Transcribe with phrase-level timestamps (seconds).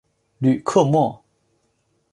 [0.39, 1.23] 吕克莫。